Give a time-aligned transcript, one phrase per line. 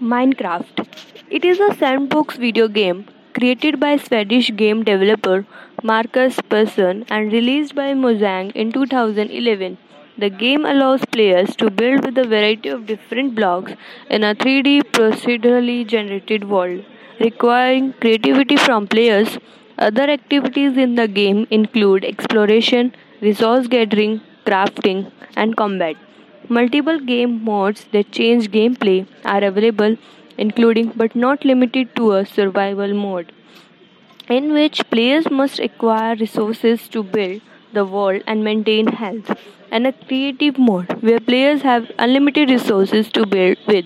[0.00, 0.86] Minecraft.
[1.28, 5.44] It is a sandbox video game created by Swedish game developer
[5.82, 9.76] Markus Persson and released by Mojang in 2011.
[10.16, 13.72] The game allows players to build with a variety of different blocks
[14.08, 16.84] in a 3D procedurally generated world,
[17.18, 19.38] requiring creativity from players.
[19.78, 25.96] Other activities in the game include exploration, resource gathering, crafting, and combat.
[26.48, 29.96] Multiple game modes that change gameplay are available,
[30.38, 33.32] including but not limited to a survival mode,
[34.28, 39.30] in which players must acquire resources to build the world and maintain health,
[39.70, 43.84] and a creative mode where players have unlimited resources to build with.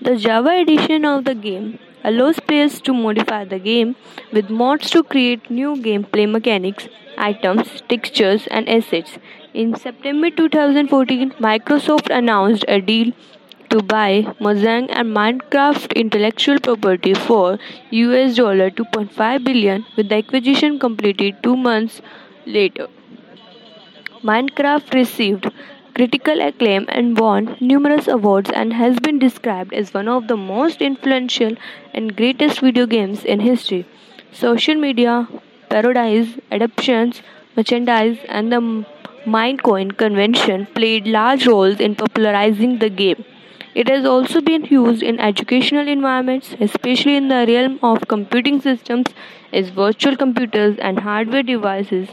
[0.00, 3.96] The Java edition of the game allows players to modify the game
[4.32, 9.18] with mods to create new gameplay mechanics, items, textures, and assets.
[9.54, 13.12] In September 2014, Microsoft announced a deal
[13.70, 17.58] to buy Mojang and Minecraft intellectual property for
[17.90, 22.00] US dollar 2.5 billion with the acquisition completed 2 months
[22.46, 22.86] later.
[24.22, 25.50] Minecraft received
[25.94, 30.80] critical acclaim and won numerous awards and has been described as one of the most
[30.80, 31.54] influential
[31.92, 33.84] and greatest video games in history.
[34.32, 35.28] Social media,
[35.68, 37.22] parodies, adaptations,
[37.56, 38.84] merchandise, and the
[39.26, 43.24] MineCon convention played large roles in popularizing the game.
[43.74, 49.06] It has also been used in educational environments, especially in the realm of computing systems,
[49.52, 52.08] as virtual computers and hardware devices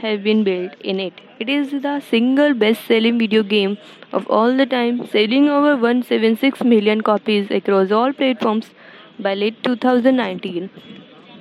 [0.00, 1.20] have been built in it.
[1.38, 3.76] It is the single best selling video game
[4.12, 8.70] of all the time, selling over 176 million copies across all platforms
[9.18, 10.70] by late 2019,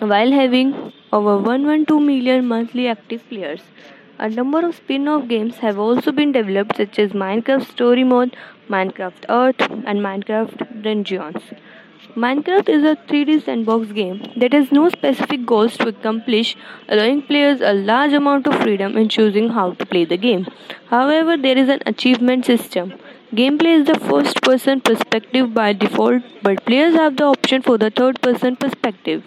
[0.00, 3.62] while having over 112 million monthly active players.
[4.18, 8.36] A number of spin off games have also been developed, such as Minecraft Story Mode,
[8.68, 11.42] Minecraft Earth, and Minecraft Dungeons.
[12.14, 16.56] Minecraft is a 3D sandbox game that has no specific goals to accomplish,
[16.88, 20.46] allowing players a large amount of freedom in choosing how to play the game.
[20.86, 22.94] However, there is an achievement system.
[23.34, 27.90] Gameplay is the first person perspective by default, but players have the option for the
[27.90, 29.22] third person perspective.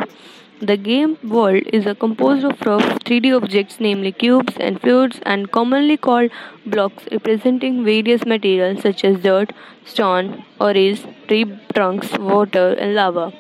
[0.62, 5.96] The game world is composed of rough 3D objects, namely cubes and fluids, and commonly
[5.96, 6.32] called
[6.66, 9.54] blocks, representing various materials such as dirt,
[9.86, 13.32] stone, ores, tree trunks, water, and lava.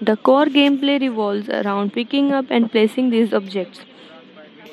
[0.00, 3.80] The core gameplay revolves around picking up and placing these objects.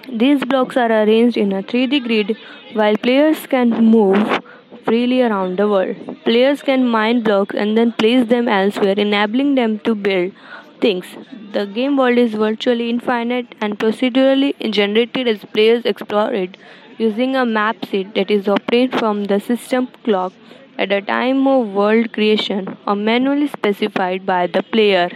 [0.08, 2.38] These blocks are arranged in a 3D grid
[2.76, 4.40] while players can move
[4.86, 5.98] freely around the world.
[6.24, 10.32] Players can mine blocks and then place them elsewhere, enabling them to build
[10.82, 11.06] things.
[11.54, 16.58] The game world is virtually infinite and procedurally generated as players explore it
[16.98, 20.34] using a map seed that is obtained from the system clock
[20.78, 25.10] at the time of world creation or manually specified by the player.